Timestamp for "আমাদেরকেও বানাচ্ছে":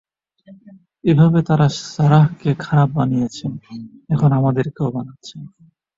4.39-5.35